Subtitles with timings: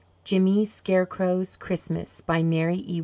[0.23, 2.99] JIMMY SCARECROW'S CHRISTMAS MARY E.